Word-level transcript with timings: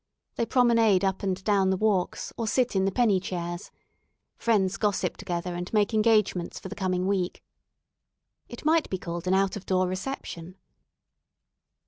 They 0.35 0.47
promenade 0.47 1.05
up 1.05 1.21
and 1.21 1.43
down 1.43 1.69
the 1.69 1.77
walks 1.77 2.33
or 2.35 2.47
sit 2.47 2.75
in 2.75 2.85
the 2.85 2.91
"penny" 2.91 3.19
chairs. 3.19 3.69
Friends 4.35 4.75
gossip 4.77 5.15
together, 5.15 5.53
and 5.53 5.71
make 5.73 5.93
engagements 5.93 6.59
for 6.59 6.69
the 6.69 6.75
coming 6.75 7.05
week. 7.05 7.43
It 8.49 8.65
might 8.65 8.89
be 8.89 8.97
called 8.97 9.27
an 9.27 9.35
out 9.35 9.55
of 9.55 9.67
door 9.67 9.87
reception. 9.87 10.55